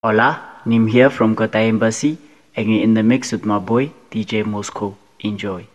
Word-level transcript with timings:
Hola, 0.00 0.62
Nim 0.64 0.86
here 0.86 1.10
from 1.10 1.34
Kota 1.34 1.58
Embassy, 1.58 2.18
and 2.54 2.70
in 2.70 2.94
the 2.94 3.02
mix 3.02 3.32
with 3.32 3.44
my 3.44 3.58
boy 3.58 3.90
DJ 4.12 4.46
Mosco. 4.46 4.96
Enjoy. 5.18 5.66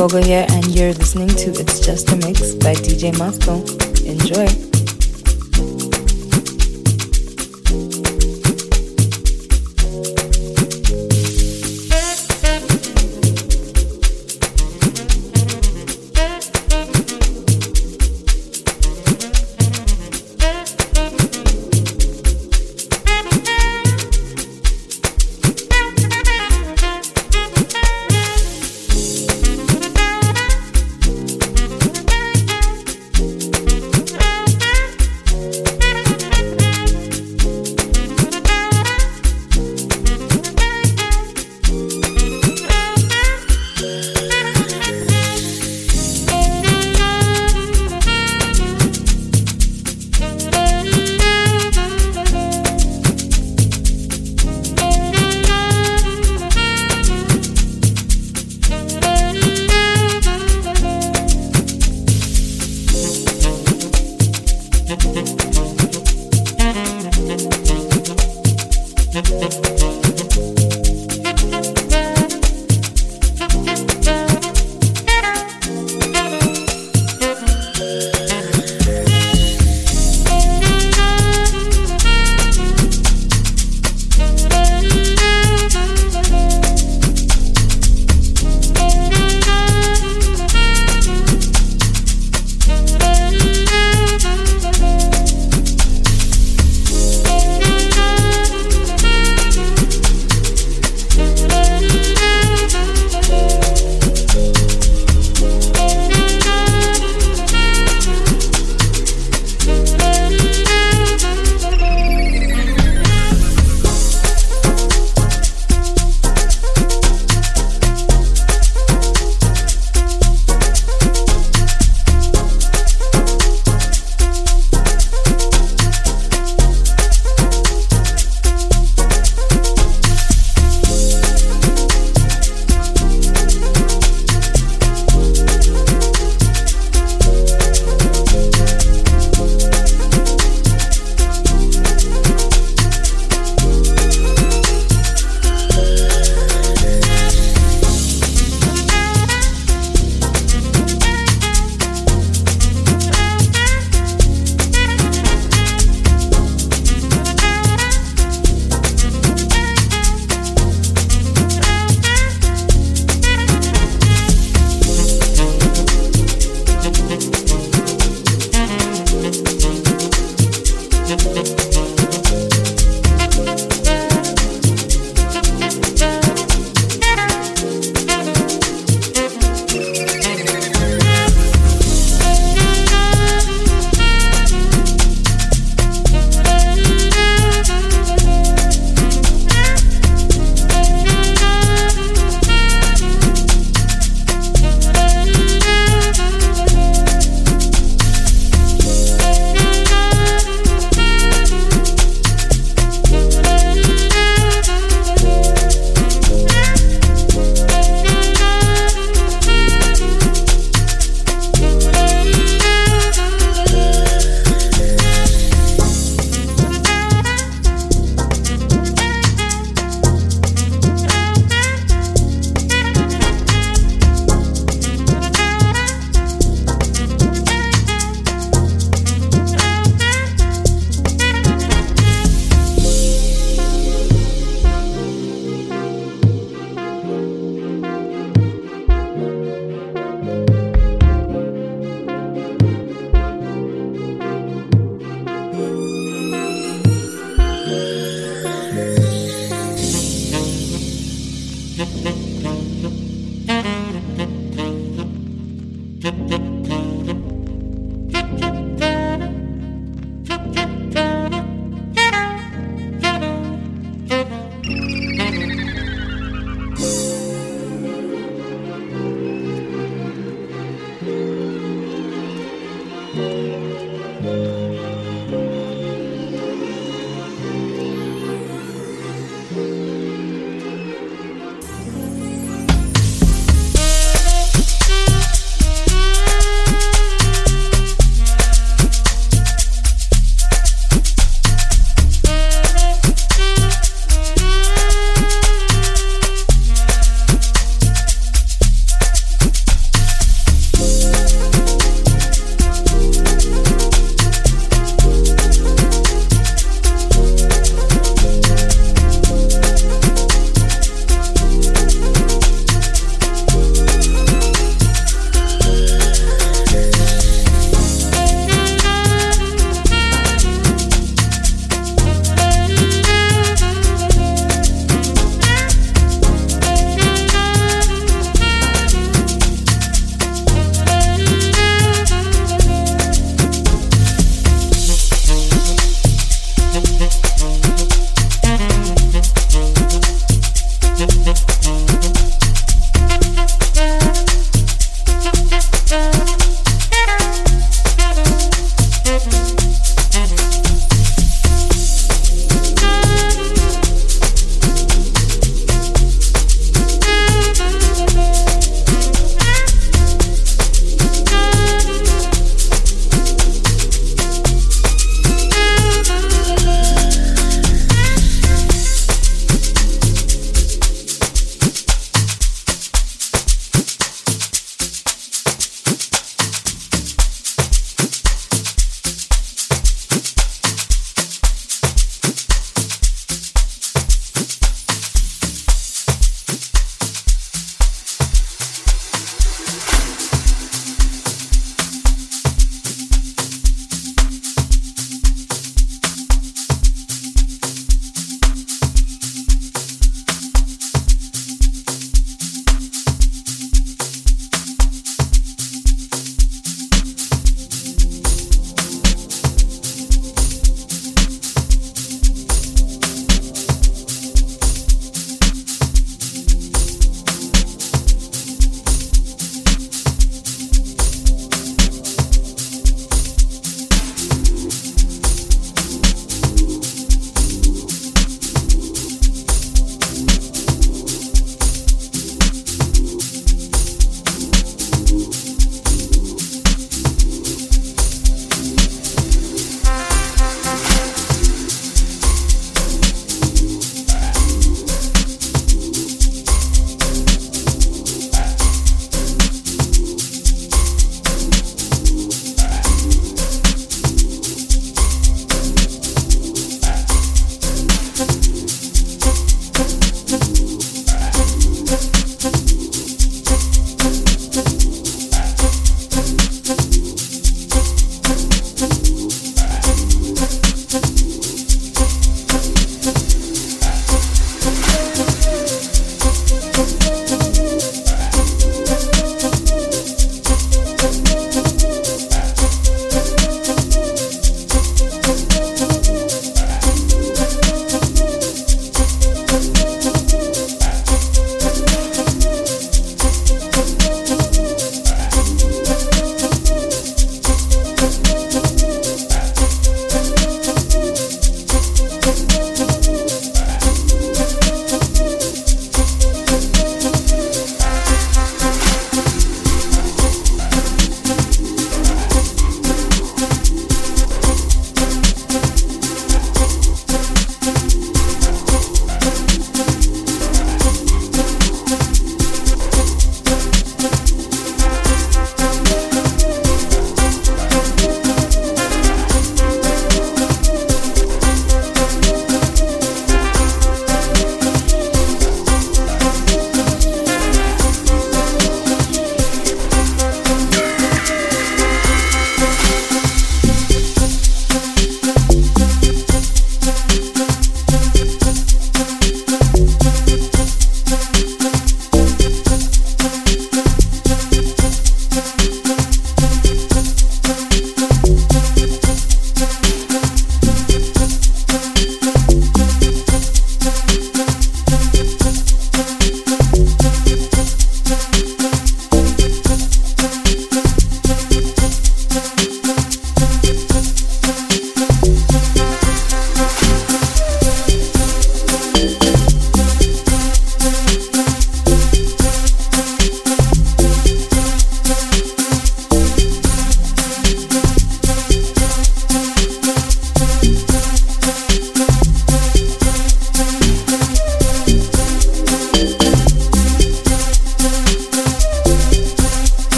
Kogo 0.00 0.24
here, 0.24 0.46
and 0.48 0.66
you're 0.74 0.94
listening 0.94 1.28
to 1.28 1.50
It's 1.60 1.78
Just 1.78 2.10
a 2.10 2.16
Mix 2.16 2.54
by 2.54 2.72
DJ 2.72 3.12
Mosco. 3.18 3.56
Enjoy. 4.08 4.69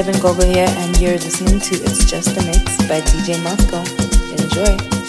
It's 0.00 0.18
Gogo 0.18 0.46
here, 0.46 0.64
and 0.66 0.98
you're 0.98 1.12
listening 1.12 1.60
to 1.60 1.74
It's 1.74 2.06
Just 2.06 2.34
a 2.34 2.42
Mix 2.46 2.78
by 2.88 3.02
DJ 3.02 3.36
Mosco. 3.42 3.80
Enjoy. 4.42 4.99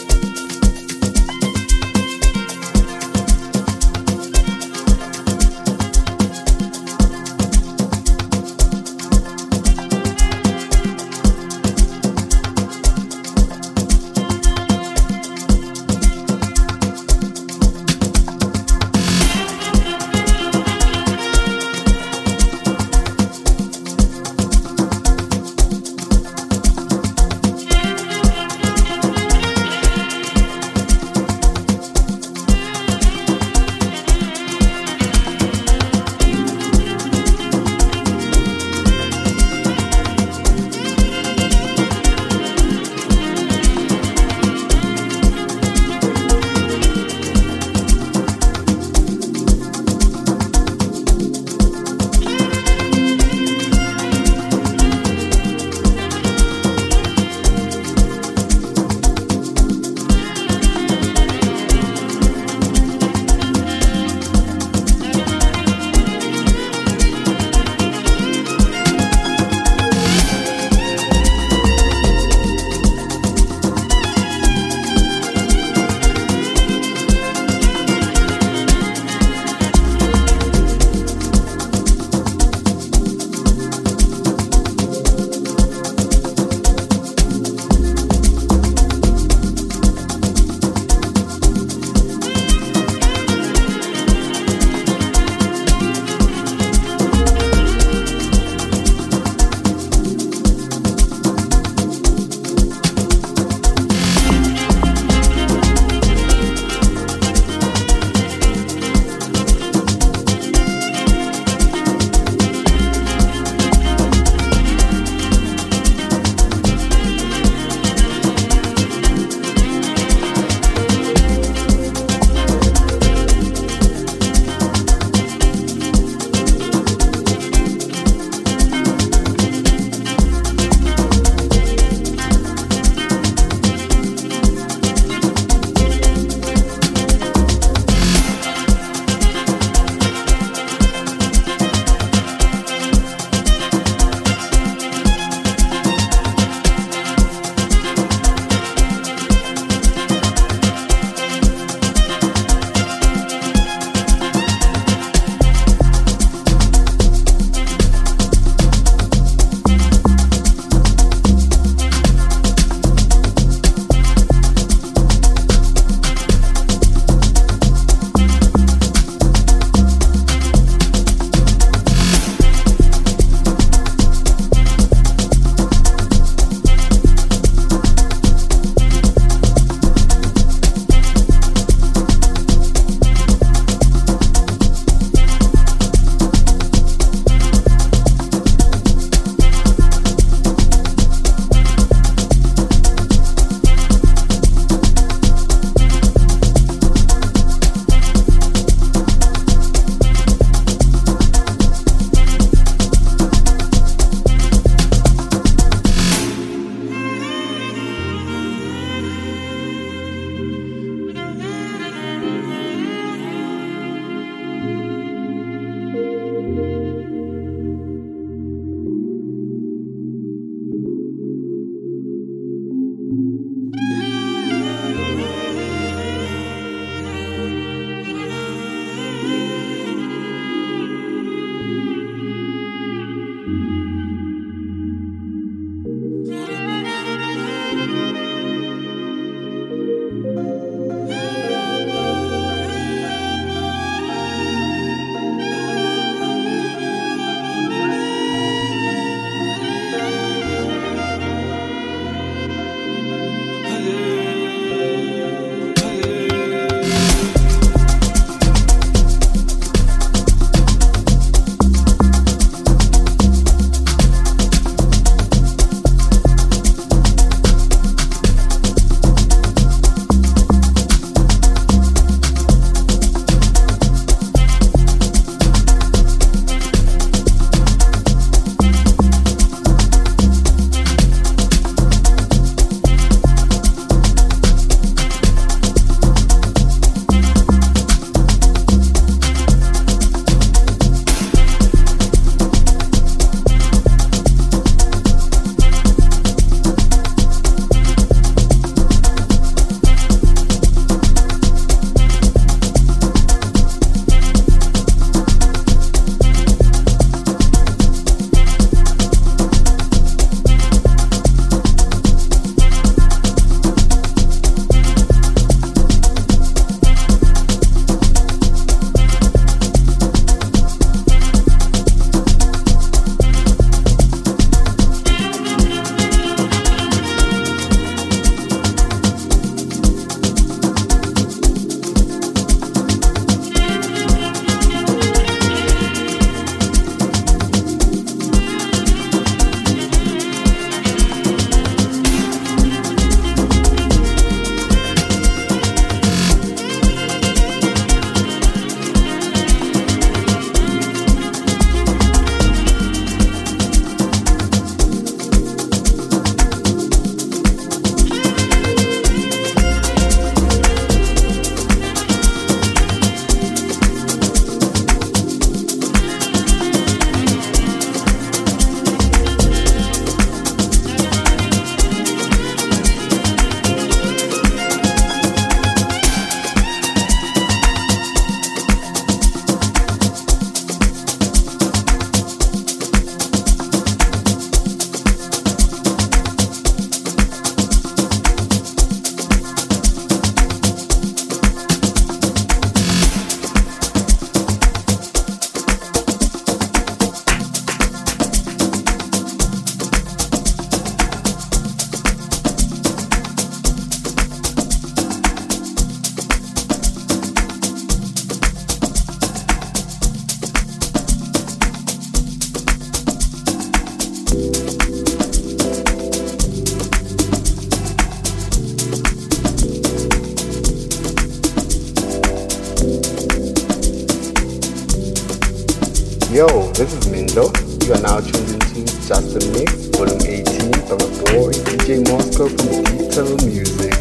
Volume 429.95 430.21
18 430.21 430.73
from 430.87 430.99
a 430.99 431.09
boy, 431.31 431.51
DJ 431.67 432.03
Mosco 432.09 432.47
from 432.47 432.83
Digital 432.83 433.37
Music. 433.45 433.93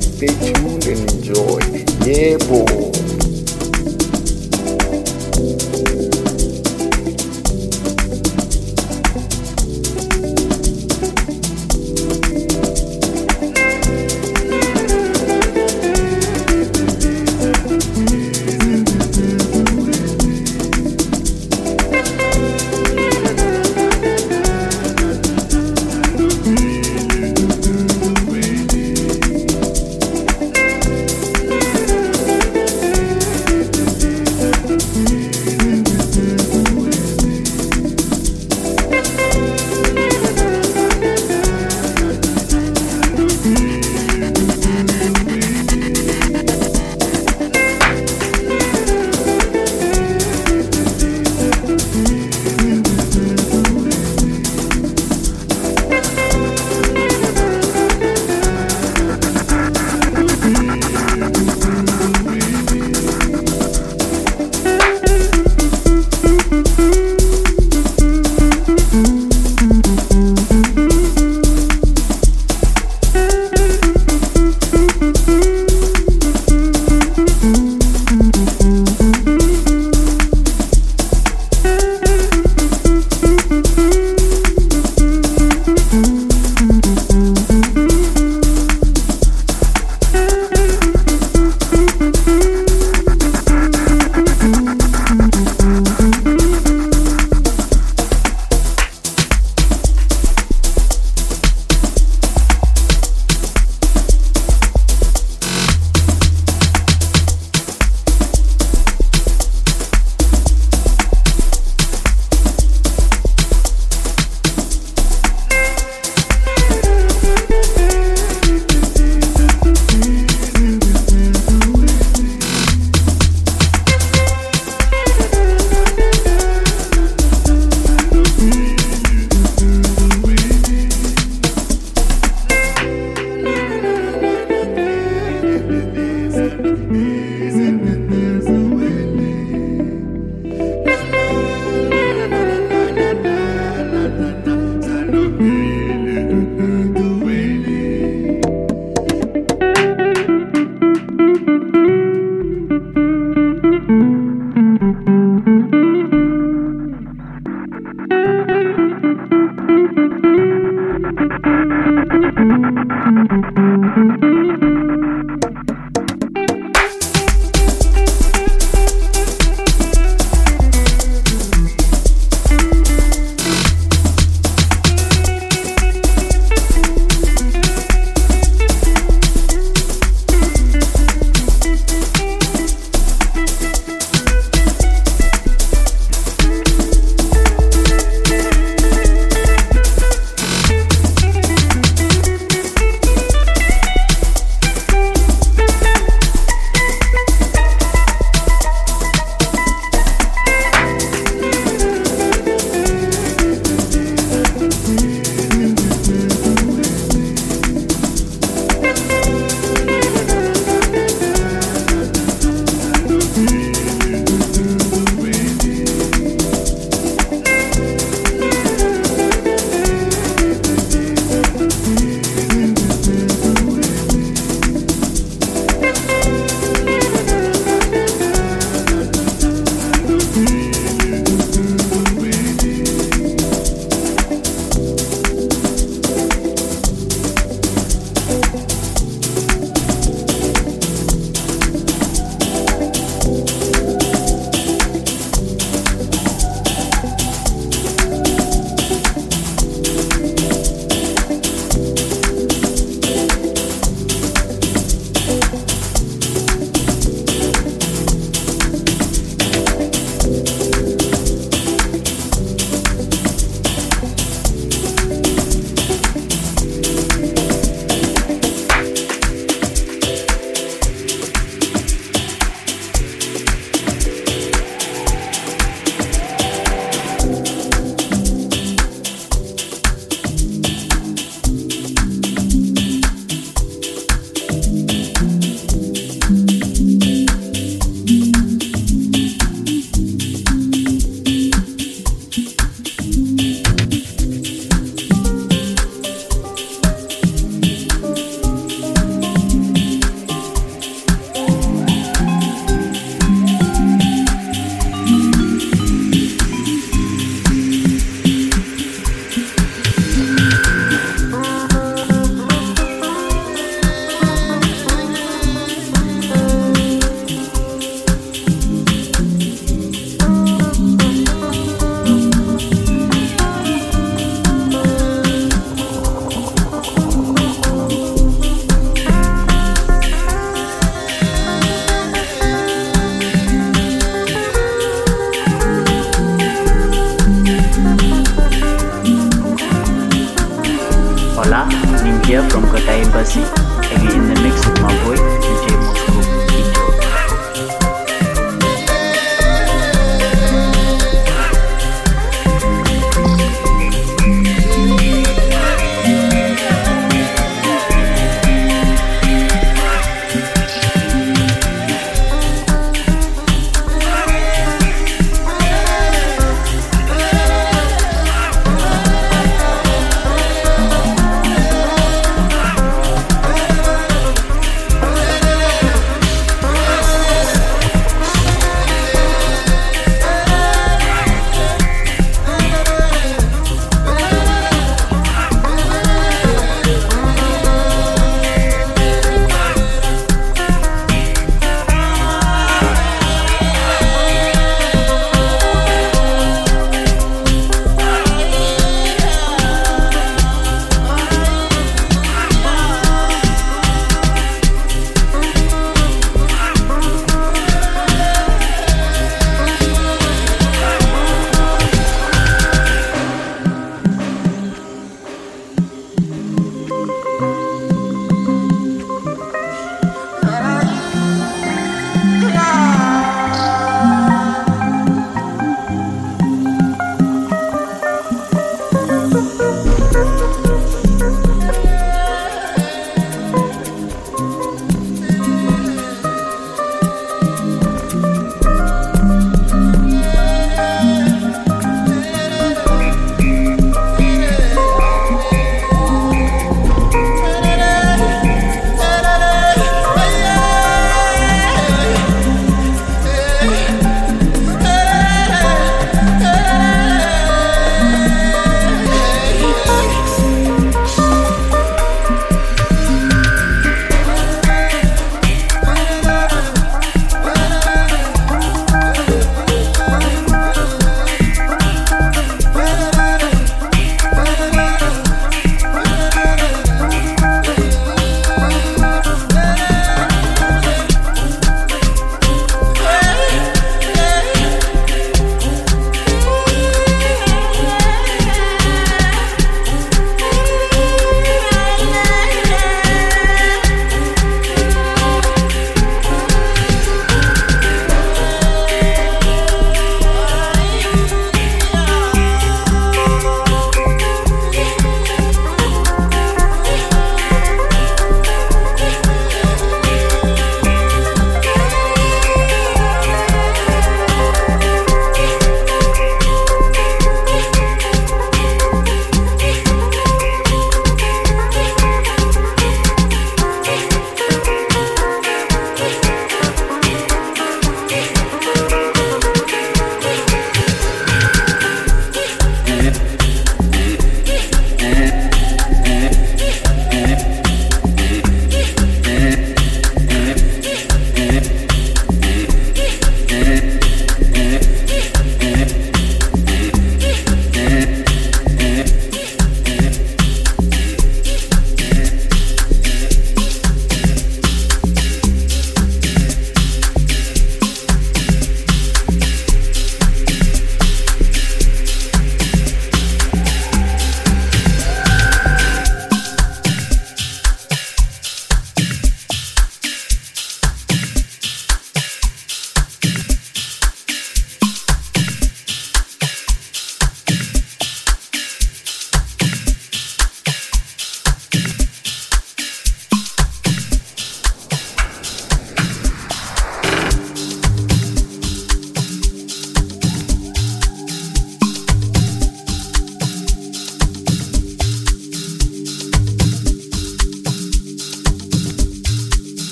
Stay 0.00 0.32
tuned 0.52 0.86
and 0.86 1.10
enjoy. 1.12 1.60
Yeah, 2.04 2.38
boy. 2.48 3.07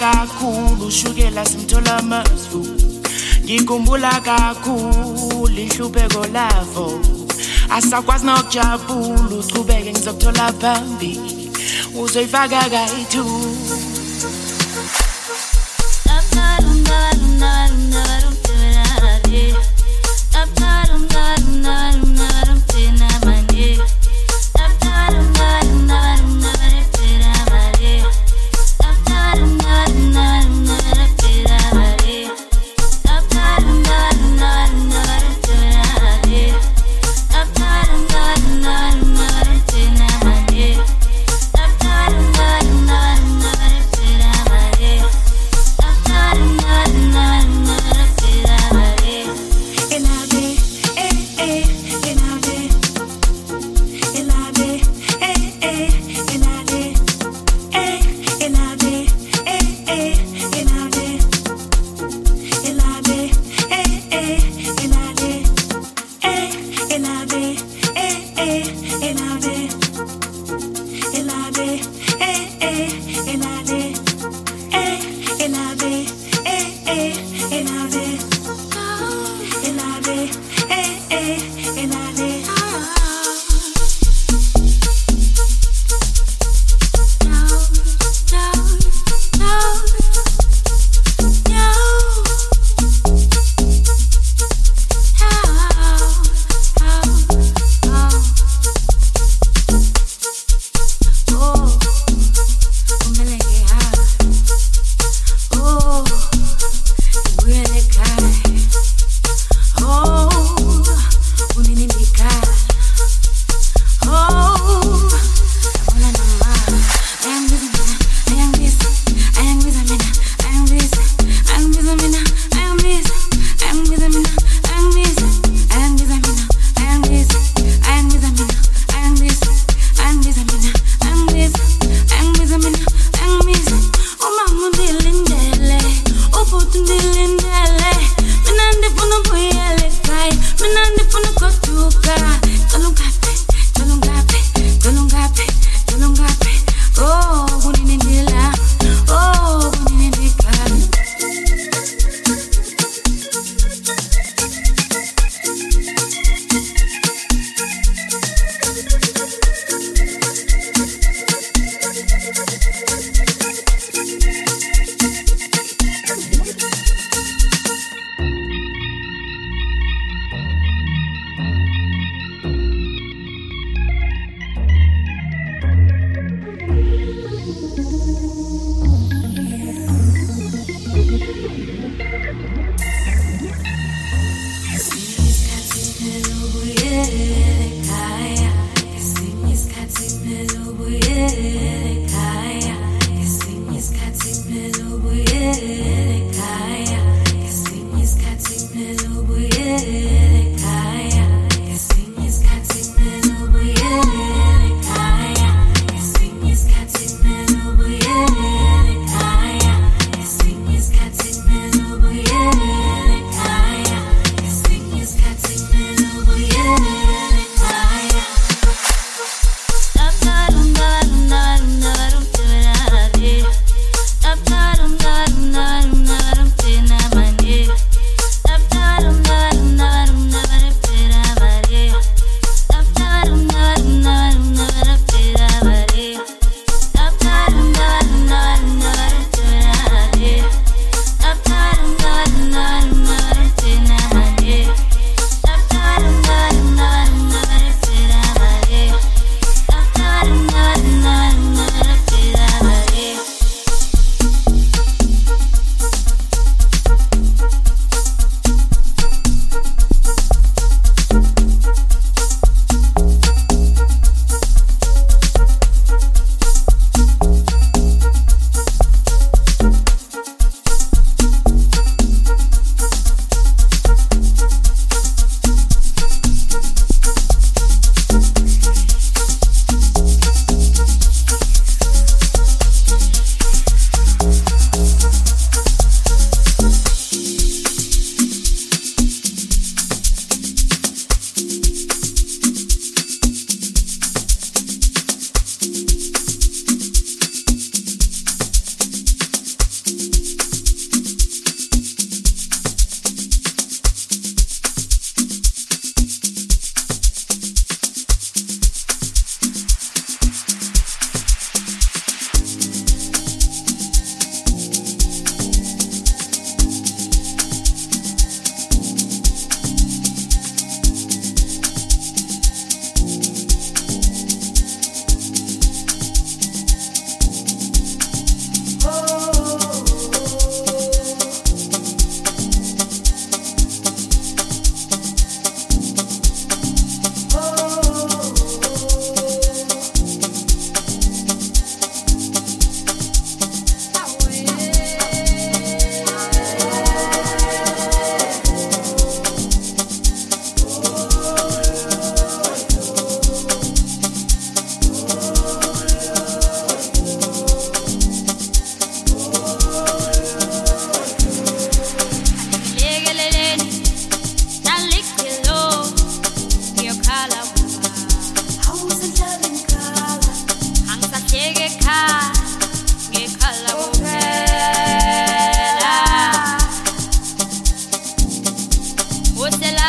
Kakhulu 0.00 0.86
ushukela 0.86 1.44
simthola 1.46 2.02
masifu 2.02 2.66
ngikhumbula 3.44 4.20
kakhulu 4.20 5.58
inhlupheko 5.64 6.26
lavo. 6.34 7.00
Asakwazi 7.70 8.26
nokujabula 8.26 9.36
uchubeke 9.40 9.90
ngizokuthola 9.92 10.52
phambili 10.60 11.50
uzoyifaka 12.02 12.60
kayi-two 12.70 13.40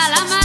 la 0.10 0.24
mano. 0.26 0.41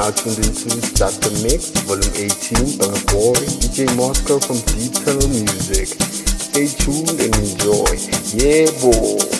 now 0.00 0.10
tuned 0.12 0.38
into 0.38 0.68
is 0.78 0.92
Dr. 0.94 1.30
Mix, 1.42 1.68
Volume 1.84 2.14
18, 2.16 2.78
Number 2.78 3.00
Boy 3.12 3.36
DJ 3.60 3.84
Mosco 3.96 4.38
from 4.40 4.56
Deep 4.72 4.94
Tunnel 4.94 5.28
Music. 5.28 5.88
Stay 6.40 6.68
tuned 6.68 7.20
and 7.20 7.36
enjoy. 7.36 7.92
Yeah, 8.32 8.70
boy. 8.80 9.39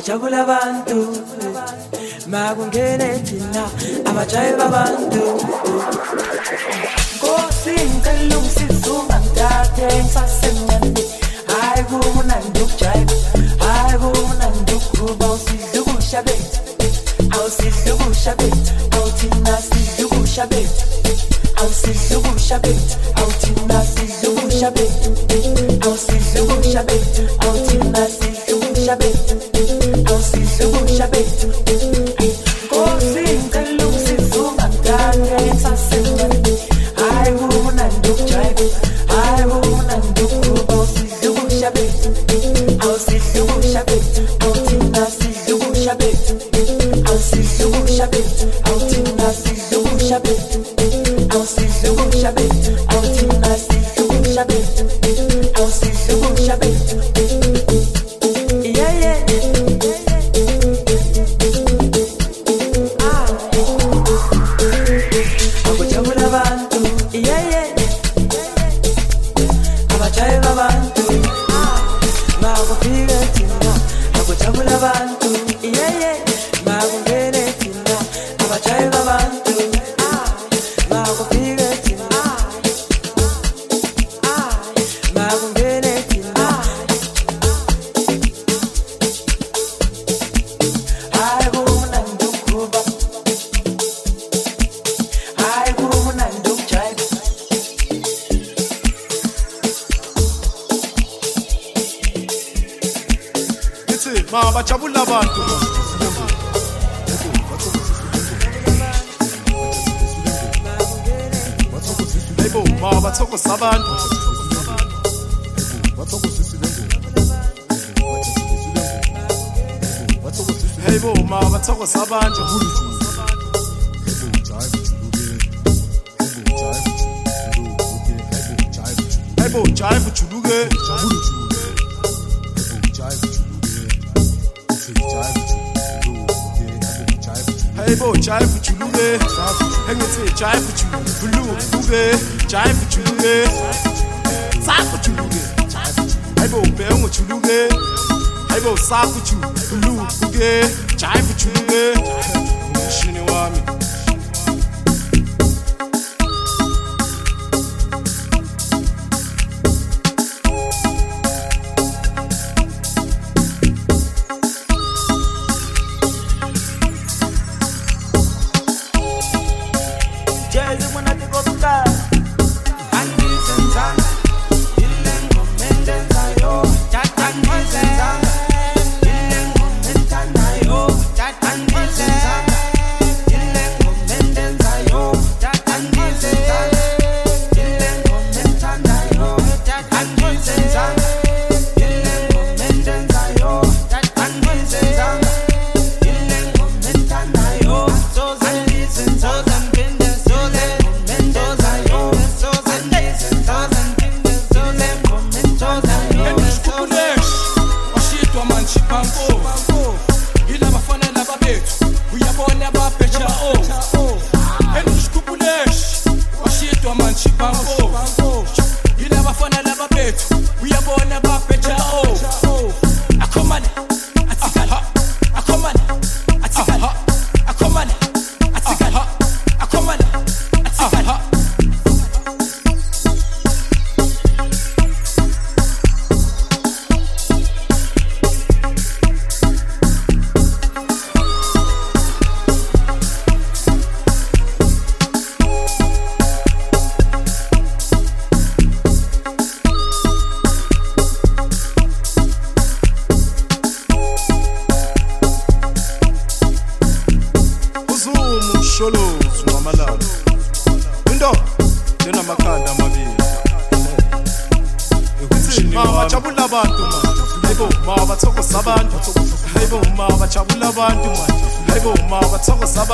Akujabula 0.00 0.44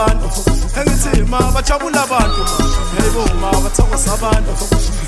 abantu. 0.07 0.29
Engithi 0.79 1.23
ma 1.31 1.39
bajabula 1.53 2.03
abantu. 2.03 2.43
Manje 2.59 2.79
hayibo 2.99 3.25
ma 3.41 3.51
bathokoza 3.61 4.13
abantu. 4.15 4.53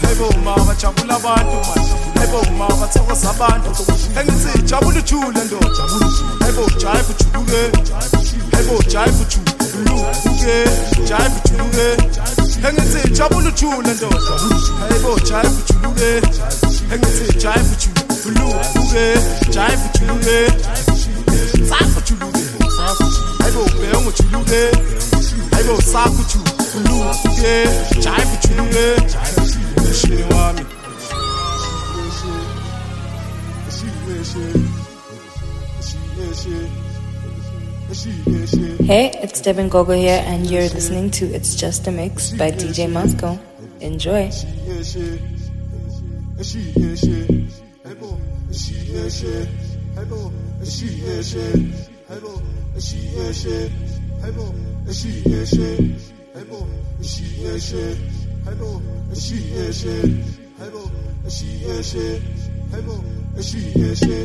Hayibo 0.02 0.28
ma 0.44 0.56
bajabula 0.66 1.14
abantu. 1.16 1.56
Hayibo 2.16 2.40
ma 2.58 2.68
bathokoza 2.80 3.30
abantu. 3.30 3.70
Engithi 4.18 4.62
jabula 4.62 4.98
ujule 4.98 5.44
ndoda. 5.44 5.82
Hayibo 6.40 6.64
jive 6.80 7.10
ujuluke 7.10 7.62
hayibo 8.52 8.82
jive 8.82 9.22
ujuluke 9.22 10.54
jive 11.06 11.32
ujuluke 11.44 11.86
engithi 12.68 13.10
jabula 13.10 13.48
ujule 13.48 13.94
ndoda. 13.94 14.34
Hayibo 14.88 15.18
jive 15.18 15.48
ujuluke 15.60 16.10
engithi 16.92 17.38
jive 17.38 17.60
ujuluke 18.26 19.14
jive 19.50 19.84
ujuluke 19.94 20.38
sakho 23.58 23.74
ujuluke 23.74 23.80
hayibo 23.80 23.90
bhengu 23.92 24.08
ujuluke 24.08 24.60
hayibo 25.50 25.82
sakho 25.82 26.22
ujuluke 26.22 27.68
jive 27.94 28.32
ujuluke 28.38 28.84
mshini 29.90 30.22
wami 30.34 30.60
Hey, 38.84 39.10
it's 39.22 39.40
Devin 39.40 39.68
Gogo 39.68 39.92
here, 39.92 40.22
and 40.26 40.50
you're 40.50 40.62
listening 40.62 41.10
to 41.12 41.26
It's 41.26 41.54
Just 41.54 41.86
a 41.86 41.90
Mix 41.90 42.32
by 42.32 42.50
DJ 42.50 42.90
Mosco. 42.90 43.38
Enjoy. 43.80 44.30
Endisikubuleshi 63.38 64.16